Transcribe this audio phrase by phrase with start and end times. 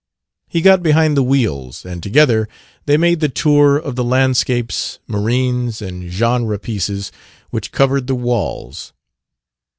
[0.47, 2.47] He got behind the wheels, and together
[2.87, 7.11] they made the tour of the landscapes, marines, and genre pieces
[7.51, 8.93] which covered the walls.